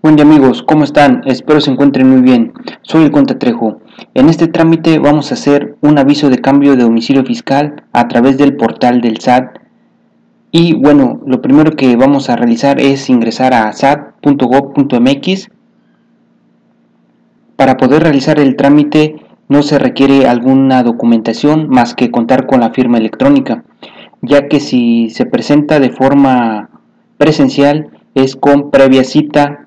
Buen 0.00 0.14
día 0.14 0.24
amigos, 0.24 0.62
¿cómo 0.62 0.84
están? 0.84 1.22
Espero 1.26 1.60
se 1.60 1.72
encuentren 1.72 2.08
muy 2.08 2.22
bien. 2.22 2.52
Soy 2.82 3.02
el 3.02 3.10
Conta 3.10 3.36
Trejo. 3.36 3.80
En 4.14 4.28
este 4.28 4.46
trámite 4.46 5.00
vamos 5.00 5.32
a 5.32 5.34
hacer 5.34 5.76
un 5.80 5.98
aviso 5.98 6.30
de 6.30 6.38
cambio 6.38 6.76
de 6.76 6.84
domicilio 6.84 7.24
fiscal 7.24 7.82
a 7.92 8.06
través 8.06 8.38
del 8.38 8.54
portal 8.54 9.00
del 9.00 9.18
SAT. 9.18 9.58
Y 10.52 10.74
bueno, 10.74 11.20
lo 11.26 11.42
primero 11.42 11.72
que 11.72 11.96
vamos 11.96 12.30
a 12.30 12.36
realizar 12.36 12.80
es 12.80 13.10
ingresar 13.10 13.52
a 13.52 13.72
sat.gov.mx. 13.72 15.48
Para 17.56 17.76
poder 17.76 18.04
realizar 18.04 18.38
el 18.38 18.54
trámite 18.54 19.16
no 19.48 19.64
se 19.64 19.80
requiere 19.80 20.28
alguna 20.28 20.84
documentación 20.84 21.68
más 21.68 21.96
que 21.96 22.12
contar 22.12 22.46
con 22.46 22.60
la 22.60 22.70
firma 22.70 22.98
electrónica, 22.98 23.64
ya 24.22 24.46
que 24.46 24.60
si 24.60 25.10
se 25.10 25.26
presenta 25.26 25.80
de 25.80 25.90
forma 25.90 26.70
presencial 27.16 27.90
es 28.14 28.36
con 28.36 28.70
previa 28.70 29.02
cita 29.02 29.64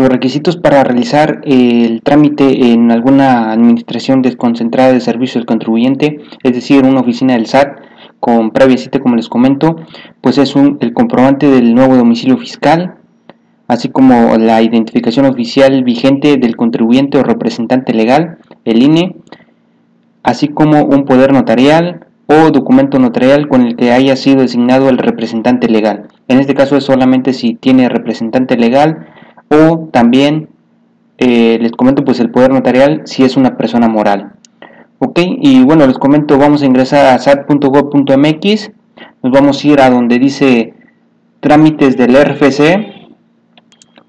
los 0.00 0.08
requisitos 0.08 0.56
para 0.56 0.82
realizar 0.82 1.42
el 1.44 2.00
trámite 2.02 2.72
en 2.72 2.90
alguna 2.90 3.52
administración 3.52 4.22
desconcentrada 4.22 4.92
de 4.92 5.00
servicio 5.00 5.38
del 5.38 5.46
contribuyente, 5.46 6.20
es 6.42 6.54
decir, 6.54 6.84
una 6.84 7.00
oficina 7.00 7.34
del 7.34 7.44
SAT 7.44 7.78
con 8.18 8.50
previa 8.50 8.78
cita, 8.78 9.00
como 9.00 9.16
les 9.16 9.28
comento, 9.28 9.76
pues 10.22 10.38
es 10.38 10.54
el 10.56 10.94
comprobante 10.94 11.48
del 11.48 11.74
nuevo 11.74 11.96
domicilio 11.96 12.38
fiscal, 12.38 12.94
así 13.68 13.90
como 13.90 14.38
la 14.38 14.62
identificación 14.62 15.26
oficial 15.26 15.84
vigente 15.84 16.38
del 16.38 16.56
contribuyente 16.56 17.18
o 17.18 17.22
representante 17.22 17.92
legal, 17.92 18.38
el 18.64 18.82
INE, 18.82 19.16
así 20.22 20.48
como 20.48 20.84
un 20.84 21.04
poder 21.04 21.34
notarial 21.34 22.06
o 22.26 22.50
documento 22.50 22.98
notarial 22.98 23.48
con 23.48 23.66
el 23.66 23.76
que 23.76 23.92
haya 23.92 24.16
sido 24.16 24.40
designado 24.40 24.88
el 24.88 24.96
representante 24.96 25.68
legal. 25.68 26.08
En 26.28 26.40
este 26.40 26.54
caso 26.54 26.76
es 26.78 26.84
solamente 26.84 27.34
si 27.34 27.54
tiene 27.54 27.90
representante 27.90 28.56
legal 28.56 29.06
o 29.50 29.88
también 29.92 30.48
eh, 31.18 31.58
les 31.60 31.72
comento 31.72 32.04
pues 32.04 32.20
el 32.20 32.30
poder 32.30 32.50
notarial 32.52 33.02
si 33.04 33.24
es 33.24 33.36
una 33.36 33.56
persona 33.56 33.88
moral. 33.88 34.32
Ok 34.98 35.18
y 35.22 35.62
bueno 35.64 35.86
les 35.86 35.98
comento 35.98 36.38
vamos 36.38 36.62
a 36.62 36.66
ingresar 36.66 37.06
a 37.06 37.18
sat.gov.mx 37.18 38.70
nos 39.22 39.32
vamos 39.32 39.64
a 39.64 39.68
ir 39.68 39.80
a 39.80 39.90
donde 39.90 40.18
dice 40.18 40.74
trámites 41.40 41.96
del 41.96 42.14
RFC 42.14 43.00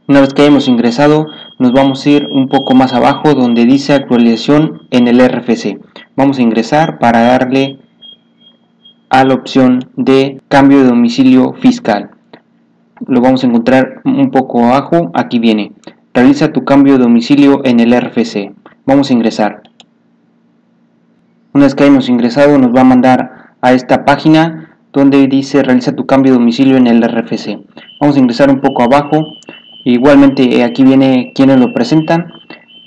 una 0.07 0.21
vez 0.21 0.33
que 0.33 0.41
hayamos 0.43 0.67
ingresado 0.67 1.25
nos 1.59 1.71
vamos 1.71 2.05
a 2.05 2.09
ir 2.09 2.27
un 2.29 2.49
poco 2.49 2.75
más 2.75 2.93
abajo 2.93 3.33
donde 3.33 3.65
dice 3.65 3.93
actualización 3.93 4.81
en 4.91 5.07
el 5.07 5.25
RFC 5.25 5.79
vamos 6.15 6.39
a 6.39 6.41
ingresar 6.41 6.99
para 6.99 7.21
darle 7.21 7.79
a 9.09 9.23
la 9.23 9.33
opción 9.33 9.89
de 9.95 10.41
cambio 10.49 10.79
de 10.79 10.89
domicilio 10.89 11.53
fiscal 11.53 12.11
lo 13.07 13.21
vamos 13.21 13.43
a 13.43 13.47
encontrar 13.47 14.01
un 14.05 14.31
poco 14.31 14.65
abajo, 14.65 15.11
aquí 15.13 15.39
viene. 15.39 15.71
Realiza 16.13 16.51
tu 16.51 16.65
cambio 16.65 16.93
de 16.93 17.03
domicilio 17.03 17.61
en 17.63 17.79
el 17.79 17.99
RFC. 17.99 18.51
Vamos 18.85 19.09
a 19.09 19.13
ingresar. 19.13 19.63
Una 21.53 21.65
vez 21.65 21.75
que 21.75 21.83
hayamos 21.83 22.09
ingresado 22.09 22.57
nos 22.57 22.75
va 22.75 22.81
a 22.81 22.85
mandar 22.85 23.53
a 23.61 23.73
esta 23.73 24.05
página 24.05 24.77
donde 24.93 25.27
dice 25.27 25.63
realiza 25.63 25.95
tu 25.95 26.05
cambio 26.05 26.33
de 26.33 26.39
domicilio 26.39 26.77
en 26.77 26.87
el 26.87 27.01
RFC. 27.01 27.59
Vamos 27.99 28.15
a 28.15 28.19
ingresar 28.19 28.49
un 28.49 28.61
poco 28.61 28.83
abajo. 28.83 29.25
Igualmente 29.83 30.57
eh, 30.57 30.63
aquí 30.63 30.83
viene 30.83 31.31
quienes 31.35 31.59
lo 31.59 31.73
presentan. 31.73 32.31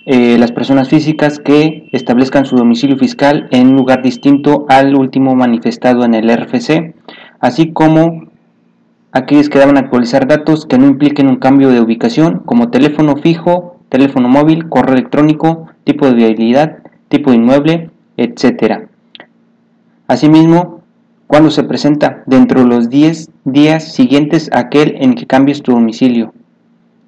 Eh, 0.06 0.37
las 0.39 0.53
personas 0.53 0.91
físicas 0.91 1.39
que 1.39 1.89
establezcan 1.93 2.45
su 2.45 2.56
domicilio 2.56 2.99
fiscal 2.99 3.49
en 3.51 3.69
un 3.69 3.77
lugar 3.77 4.03
distinto 4.03 4.67
al 4.69 4.95
último 4.97 5.34
manifestado 5.34 6.05
en 6.05 6.12
el 6.12 6.28
RFC, 6.28 6.95
así 7.41 7.73
como 7.73 8.34
aquellos 9.15 9.48
que 9.48 9.61
deben 9.61 9.79
actualizar 9.79 10.27
datos 10.27 10.67
que 10.67 10.77
no 10.77 10.87
impliquen 10.87 11.29
un 11.29 11.37
cambio 11.37 11.70
de 11.70 11.81
ubicación 11.81 12.43
como 12.45 12.70
teléfono 12.70 13.17
fijo, 13.17 13.77
teléfono 13.89 14.29
móvil, 14.29 14.69
correo 14.69 14.95
electrónico, 14.95 15.69
tipo 15.84 16.06
de 16.06 16.15
viabilidad, 16.15 16.79
tipo 17.09 17.31
de 17.31 17.37
inmueble, 17.37 17.91
etc. 18.17 18.89
Asimismo, 20.09 20.81
cuando 21.28 21.53
se 21.53 21.62
presenta 21.62 22.25
dentro 22.27 22.62
de 22.62 22.66
los 22.66 22.91
10 22.91 23.31
días 23.44 23.93
siguientes 23.93 24.50
a 24.53 24.59
aquel 24.59 24.97
en 24.99 25.15
que 25.15 25.27
cambies 25.27 25.62
tu 25.62 25.72
domicilio, 25.72 26.34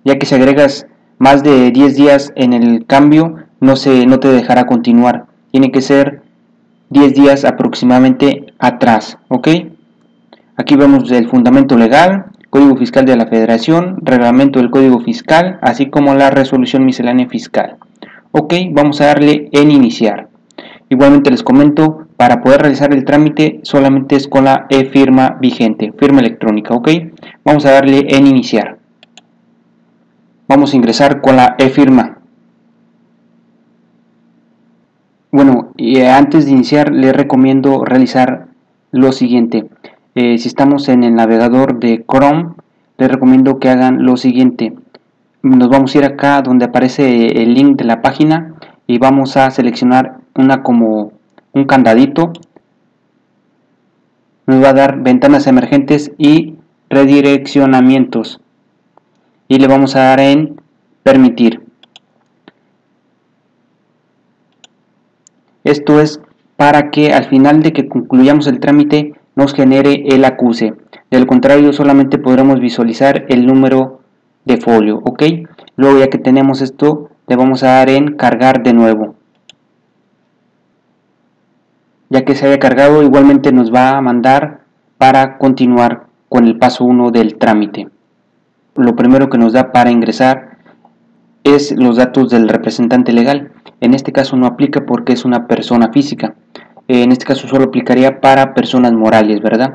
ya 0.04 0.16
que 0.16 0.26
si 0.26 0.36
agregas 0.36 0.86
más 1.18 1.42
de 1.42 1.72
10 1.72 1.96
días 1.96 2.32
en 2.36 2.52
el 2.52 2.86
cambio 2.86 3.34
no, 3.60 3.74
se, 3.74 4.06
no 4.06 4.20
te 4.20 4.28
dejará 4.28 4.66
continuar, 4.66 5.26
tiene 5.50 5.72
que 5.72 5.82
ser 5.82 6.22
10 6.90 7.14
días 7.14 7.44
aproximadamente 7.44 8.46
atrás, 8.60 9.18
¿ok? 9.28 9.48
Aquí 10.58 10.74
vemos 10.74 11.10
el 11.10 11.28
fundamento 11.28 11.76
legal, 11.76 12.26
Código 12.48 12.76
Fiscal 12.76 13.04
de 13.04 13.14
la 13.14 13.26
Federación, 13.26 13.98
Reglamento 14.00 14.58
del 14.58 14.70
Código 14.70 15.00
Fiscal, 15.00 15.58
así 15.60 15.90
como 15.90 16.14
la 16.14 16.30
resolución 16.30 16.86
miscelánea 16.86 17.28
fiscal. 17.28 17.76
Ok, 18.32 18.54
vamos 18.70 19.02
a 19.02 19.06
darle 19.06 19.50
en 19.52 19.70
iniciar. 19.70 20.28
Igualmente 20.88 21.30
les 21.30 21.42
comento, 21.42 22.06
para 22.16 22.42
poder 22.42 22.62
realizar 22.62 22.94
el 22.94 23.04
trámite 23.04 23.60
solamente 23.64 24.16
es 24.16 24.28
con 24.28 24.44
la 24.44 24.66
e-firma 24.70 25.36
vigente, 25.40 25.92
firma 25.98 26.20
electrónica, 26.20 26.72
ok. 26.72 26.88
Vamos 27.44 27.66
a 27.66 27.72
darle 27.72 28.06
en 28.08 28.26
iniciar. 28.26 28.78
Vamos 30.48 30.72
a 30.72 30.76
ingresar 30.76 31.20
con 31.20 31.36
la 31.36 31.56
e-firma. 31.58 32.18
Bueno, 35.30 35.72
y 35.76 36.00
antes 36.00 36.46
de 36.46 36.52
iniciar 36.52 36.92
les 36.92 37.14
recomiendo 37.14 37.84
realizar 37.84 38.46
lo 38.90 39.12
siguiente. 39.12 39.66
Eh, 40.18 40.38
si 40.38 40.48
estamos 40.48 40.88
en 40.88 41.04
el 41.04 41.14
navegador 41.14 41.78
de 41.78 42.02
Chrome, 42.10 42.54
les 42.96 43.10
recomiendo 43.10 43.58
que 43.58 43.68
hagan 43.68 44.06
lo 44.06 44.16
siguiente. 44.16 44.72
Nos 45.42 45.68
vamos 45.68 45.94
a 45.94 45.98
ir 45.98 46.04
acá 46.04 46.40
donde 46.40 46.64
aparece 46.64 47.42
el 47.42 47.52
link 47.52 47.76
de 47.76 47.84
la 47.84 48.00
página 48.00 48.54
y 48.86 48.96
vamos 48.96 49.36
a 49.36 49.50
seleccionar 49.50 50.20
una 50.34 50.62
como 50.62 51.12
un 51.52 51.66
candadito. 51.66 52.32
Nos 54.46 54.64
va 54.64 54.70
a 54.70 54.72
dar 54.72 55.02
ventanas 55.02 55.46
emergentes 55.48 56.10
y 56.16 56.54
redireccionamientos. 56.88 58.40
Y 59.48 59.58
le 59.58 59.68
vamos 59.68 59.96
a 59.96 60.00
dar 60.00 60.20
en 60.20 60.58
permitir. 61.02 61.60
Esto 65.62 66.00
es 66.00 66.22
para 66.56 66.90
que 66.90 67.12
al 67.12 67.26
final 67.26 67.62
de 67.62 67.74
que 67.74 67.86
concluyamos 67.86 68.46
el 68.46 68.60
trámite 68.60 69.12
nos 69.36 69.54
genere 69.54 70.04
el 70.08 70.24
acuse. 70.24 70.74
Del 71.10 71.26
contrario, 71.26 71.72
solamente 71.72 72.18
podremos 72.18 72.58
visualizar 72.58 73.26
el 73.28 73.46
número 73.46 74.00
de 74.44 74.56
folio, 74.56 75.00
¿ok? 75.04 75.22
Luego 75.76 75.98
ya 76.00 76.08
que 76.08 76.18
tenemos 76.18 76.62
esto, 76.62 77.10
le 77.28 77.36
vamos 77.36 77.62
a 77.62 77.68
dar 77.68 77.90
en 77.90 78.16
cargar 78.16 78.62
de 78.62 78.72
nuevo. 78.72 79.14
Ya 82.08 82.24
que 82.24 82.34
se 82.34 82.46
haya 82.46 82.58
cargado, 82.58 83.02
igualmente 83.02 83.52
nos 83.52 83.72
va 83.72 83.90
a 83.90 84.00
mandar 84.00 84.60
para 84.96 85.38
continuar 85.38 86.06
con 86.28 86.46
el 86.46 86.58
paso 86.58 86.84
1 86.84 87.10
del 87.10 87.36
trámite. 87.36 87.88
Lo 88.74 88.96
primero 88.96 89.28
que 89.28 89.38
nos 89.38 89.52
da 89.52 89.72
para 89.72 89.90
ingresar 89.90 90.58
es 91.44 91.72
los 91.76 91.96
datos 91.96 92.30
del 92.30 92.48
representante 92.48 93.12
legal. 93.12 93.52
En 93.80 93.94
este 93.94 94.12
caso 94.12 94.36
no 94.36 94.46
aplica 94.46 94.86
porque 94.86 95.12
es 95.12 95.24
una 95.24 95.46
persona 95.46 95.90
física. 95.92 96.34
Eh, 96.88 97.02
en 97.02 97.12
este 97.12 97.24
caso 97.24 97.48
solo 97.48 97.64
aplicaría 97.64 98.20
para 98.20 98.54
personas 98.54 98.92
morales, 98.92 99.40
¿verdad? 99.40 99.74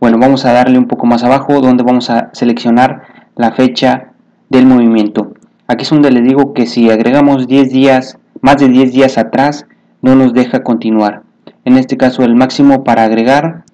Bueno, 0.00 0.18
vamos 0.18 0.44
a 0.44 0.52
darle 0.52 0.78
un 0.78 0.86
poco 0.86 1.06
más 1.06 1.24
abajo 1.24 1.60
donde 1.60 1.82
vamos 1.82 2.10
a 2.10 2.30
seleccionar 2.32 3.02
la 3.36 3.52
fecha 3.52 4.12
del 4.48 4.66
movimiento. 4.66 5.32
Aquí 5.66 5.84
es 5.84 5.90
donde 5.90 6.10
le 6.10 6.20
digo 6.20 6.52
que 6.52 6.66
si 6.66 6.90
agregamos 6.90 7.46
10 7.46 7.70
días, 7.70 8.18
más 8.40 8.56
de 8.56 8.68
10 8.68 8.92
días 8.92 9.18
atrás, 9.18 9.66
no 10.02 10.14
nos 10.14 10.32
deja 10.32 10.62
continuar. 10.62 11.22
En 11.64 11.76
este 11.76 11.96
caso 11.96 12.24
el 12.24 12.34
máximo 12.34 12.84
para 12.84 13.04
agregar 13.04 13.64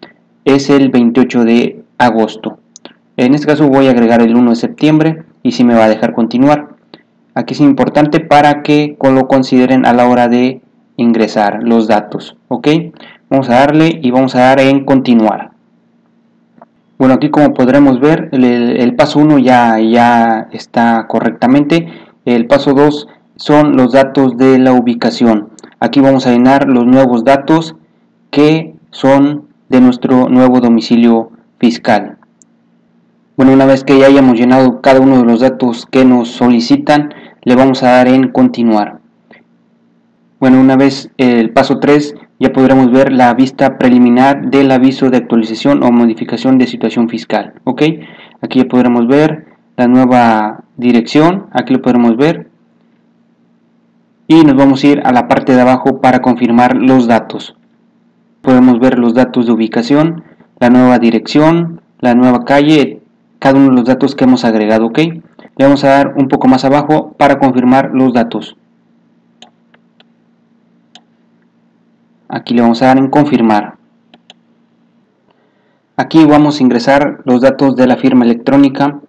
es 0.45 0.71
el 0.71 0.91
28 0.91 1.45
de 1.45 1.83
agosto. 1.99 2.59
En 3.17 3.35
este 3.35 3.47
caso 3.47 3.69
voy 3.69 3.87
a 3.87 3.91
agregar 3.91 4.21
el 4.21 4.37
1 4.37 4.51
de 4.51 4.57
septiembre 4.57 5.23
y 5.43 5.53
si 5.53 5.65
me 5.65 5.75
va 5.75 5.85
a 5.85 5.89
dejar 5.89 6.13
continuar. 6.13 6.77
Aquí 7.35 7.55
es 7.55 7.61
importante 7.61 8.21
para 8.21 8.63
que 8.63 8.97
lo 9.01 9.29
consideren 9.29 9.87
a 9.87 9.93
la 9.93 10.07
hora 10.07 10.29
de 10.29 10.61
ingresar 10.97 11.63
los 11.63 11.87
datos 11.87 12.37
ok 12.49 12.69
vamos 13.29 13.49
a 13.49 13.55
darle 13.55 13.99
y 14.03 14.11
vamos 14.11 14.35
a 14.35 14.41
dar 14.41 14.61
en 14.61 14.85
continuar. 14.85 15.51
Bueno 16.99 17.15
aquí 17.15 17.31
como 17.31 17.53
podremos 17.55 18.01
ver 18.01 18.31
el, 18.33 18.95
paso 18.95 19.19
1 19.19 19.39
ya, 19.39 19.79
ya 19.81 20.49
está 20.53 21.07
correctamente. 21.09 21.89
El 22.25 22.47
paso 22.47 22.73
2 22.73 23.09
son 23.37 23.77
los 23.77 23.93
datos 23.93 24.37
de 24.37 24.59
la 24.59 24.73
ubicación. 24.73 25.51
Aquí 25.79 26.01
vamos 26.01 26.27
a 26.27 26.33
llenar 26.33 26.69
los 26.69 26.87
nuevos 26.87 27.25
datos 27.25 27.77
que 28.31 28.75
son 28.91 29.49
de 29.69 29.81
nuestro 29.81 30.29
nuevo 30.29 30.61
domicilio 30.61 31.33
fiscal. 31.59 32.17
Bueno 33.37 33.53
una 33.53 33.67
vez 33.67 33.85
que 33.85 33.99
ya 33.99 34.07
hayamos 34.07 34.39
llenado 34.39 34.81
cada 34.81 35.01
uno 35.01 35.19
de 35.19 35.25
los 35.25 35.41
datos 35.41 35.87
que 35.87 36.05
nos 36.05 36.29
solicitan 36.29 37.13
le 37.43 37.55
vamos 37.55 37.83
a 37.83 37.91
dar 37.91 38.09
en 38.09 38.29
continuar 38.29 39.01
bueno, 40.39 40.61
una 40.61 40.77
vez 40.77 41.11
el 41.17 41.51
paso 41.51 41.79
3 41.79 42.15
ya 42.39 42.53
podremos 42.53 42.91
ver 42.91 43.13
la 43.13 43.33
vista 43.35 43.79
preliminar 43.79 44.51
del 44.51 44.71
aviso 44.71 45.09
de 45.09 45.17
actualización 45.17 45.83
o 45.83 45.91
modificación 45.91 46.59
de 46.59 46.67
situación 46.67 47.09
fiscal. 47.09 47.55
¿ok? 47.65 47.83
Aquí 48.43 48.59
ya 48.59 48.67
podremos 48.67 49.07
ver 49.07 49.47
la 49.77 49.89
nueva 49.89 50.65
dirección, 50.77 51.47
aquí 51.53 51.73
lo 51.73 51.83
podemos 51.83 52.17
ver. 52.17 52.51
Y 54.29 54.43
nos 54.45 54.57
vamos 54.57 54.83
a 54.83 54.87
ir 54.89 55.03
a 55.05 55.13
la 55.13 55.29
parte 55.29 55.55
de 55.55 55.61
abajo 55.61 56.01
para 56.01 56.21
confirmar 56.21 56.77
los 56.77 57.07
datos. 57.07 57.57
Podemos 58.43 58.79
ver 58.79 58.99
los 58.99 59.15
datos 59.15 59.47
de 59.47 59.53
ubicación, 59.53 60.25
la 60.59 60.69
nueva 60.69 60.99
dirección, 60.99 61.81
la 62.01 62.15
nueva 62.15 62.45
calle, 62.45 63.01
cada 63.39 63.59
uno 63.59 63.71
de 63.71 63.77
los 63.77 63.85
datos 63.85 64.15
que 64.15 64.25
hemos 64.25 64.45
agregado, 64.45 64.87
¿ok? 64.87 64.99
Le 64.99 65.65
vamos 65.65 65.85
a 65.85 65.89
dar 65.89 66.15
un 66.17 66.29
poco 66.29 66.49
más 66.49 66.65
abajo 66.65 67.15
para 67.17 67.39
confirmar 67.39 67.91
los 67.93 68.13
datos. 68.13 68.57
Aquí 72.29 72.55
le 72.55 72.63
vamos 72.63 72.83
a 72.83 72.87
dar 72.87 72.99
en 72.99 73.09
confirmar. 73.09 73.77
Aquí 75.97 76.25
vamos 76.25 76.59
a 76.59 76.63
ingresar 76.63 77.23
los 77.25 77.41
datos 77.41 77.77
de 77.77 77.87
la 77.87 77.97
firma 77.97 78.25
electrónica 78.25 79.01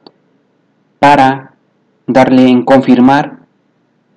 para 0.99 1.53
darle 2.05 2.47
en 2.47 2.63
confirmar 2.63 3.39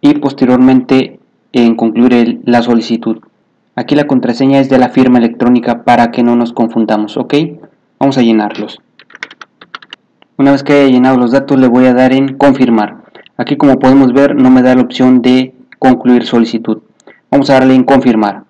y 0.01 0.15
posteriormente 0.15 1.19
en 1.53 1.75
concluir 1.77 2.41
la 2.45 2.63
solicitud. 2.63 3.19
Aquí 3.75 3.95
la 3.95 4.07
contraseña 4.07 4.61
es 4.61 4.69
de 4.69 4.79
la 4.79 4.91
firma 4.91 5.19
electrónica 5.19 5.83
para 5.85 6.11
que 6.11 6.23
no 6.23 6.37
nos 6.37 6.53
confundamos, 6.53 7.17
¿ok? 7.17 7.35
Vamos 7.99 8.19
a 8.19 8.23
llenarlos. 8.23 8.81
Una 10.37 10.53
vez 10.53 10.63
que 10.63 10.75
haya 10.75 10.91
llenado 10.91 11.17
los 11.17 11.33
datos 11.33 11.59
le 11.59 11.67
voy 11.67 11.87
a 11.87 11.95
dar 11.95 12.13
en 12.13 12.37
confirmar. 12.37 12.99
Aquí 13.37 13.57
como 13.57 13.79
podemos 13.79 14.13
ver 14.13 14.37
no 14.37 14.51
me 14.51 14.63
da 14.63 14.75
la 14.75 14.83
opción 14.83 15.23
de 15.23 15.55
concluir 15.79 16.25
solicitud. 16.25 16.83
Vamos 17.31 17.51
a 17.51 17.55
darle 17.55 17.75
en 17.75 17.85
confirmar. 17.85 18.45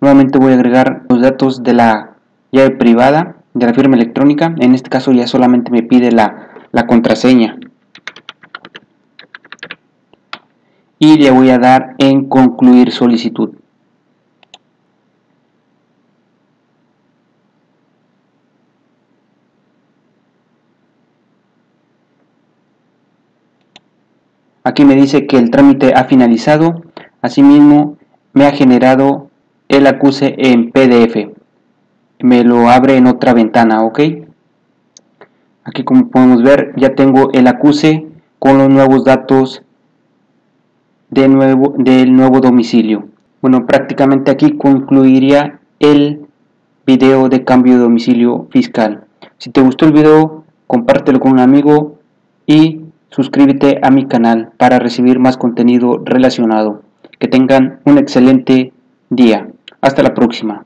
Nuevamente 0.00 0.38
voy 0.38 0.52
a 0.52 0.54
agregar 0.54 1.02
los 1.08 1.20
datos 1.20 1.62
de 1.62 1.74
la 1.74 2.16
llave 2.52 2.70
privada 2.70 3.36
de 3.52 3.66
la 3.66 3.74
firma 3.74 3.96
electrónica. 3.96 4.54
En 4.58 4.74
este 4.74 4.88
caso 4.88 5.12
ya 5.12 5.26
solamente 5.26 5.70
me 5.70 5.82
pide 5.82 6.10
la, 6.10 6.48
la 6.72 6.86
contraseña. 6.86 7.58
Y 10.98 11.18
le 11.18 11.30
voy 11.30 11.50
a 11.50 11.58
dar 11.58 11.94
en 11.98 12.28
concluir 12.28 12.92
solicitud. 12.92 13.54
Aquí 24.62 24.84
me 24.84 24.94
dice 24.94 25.26
que 25.26 25.38
el 25.38 25.50
trámite 25.50 25.94
ha 25.94 26.04
finalizado. 26.04 26.82
Asimismo, 27.22 27.96
me 28.32 28.46
ha 28.46 28.52
generado 28.52 29.29
el 29.70 29.86
acuse 29.86 30.34
en 30.36 30.72
PDF. 30.72 31.30
Me 32.18 32.42
lo 32.42 32.68
abre 32.68 32.96
en 32.96 33.06
otra 33.06 33.32
ventana, 33.32 33.84
¿ok? 33.84 34.00
Aquí 35.64 35.84
como 35.84 36.10
podemos 36.10 36.42
ver 36.42 36.74
ya 36.76 36.94
tengo 36.96 37.30
el 37.32 37.46
acuse 37.46 38.04
con 38.40 38.58
los 38.58 38.68
nuevos 38.68 39.04
datos 39.04 39.62
de 41.08 41.28
nuevo, 41.28 41.74
del 41.78 42.12
nuevo 42.12 42.40
domicilio. 42.40 43.06
Bueno, 43.40 43.64
prácticamente 43.66 44.32
aquí 44.32 44.56
concluiría 44.56 45.60
el 45.78 46.26
video 46.84 47.28
de 47.28 47.44
cambio 47.44 47.74
de 47.74 47.80
domicilio 47.80 48.48
fiscal. 48.50 49.04
Si 49.38 49.50
te 49.50 49.60
gustó 49.60 49.86
el 49.86 49.92
video, 49.92 50.44
compártelo 50.66 51.20
con 51.20 51.32
un 51.32 51.38
amigo 51.38 52.00
y 52.44 52.80
suscríbete 53.10 53.78
a 53.82 53.90
mi 53.90 54.06
canal 54.06 54.50
para 54.56 54.80
recibir 54.80 55.20
más 55.20 55.36
contenido 55.36 56.02
relacionado. 56.04 56.82
Que 57.20 57.28
tengan 57.28 57.78
un 57.84 57.98
excelente 57.98 58.72
día. 59.10 59.49
Hasta 59.80 60.02
la 60.02 60.12
próxima. 60.12 60.64